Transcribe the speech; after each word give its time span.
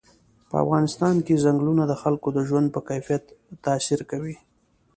په 0.49 0.55
افغانستان 0.63 1.15
کې 1.25 1.35
چنګلونه 1.43 1.83
د 1.87 1.93
خلکو 2.01 2.27
د 2.33 2.39
ژوند 2.47 2.67
په 2.71 2.79
کیفیت 2.89 3.23
تاثیر 3.65 3.99
کوي. 4.11 4.35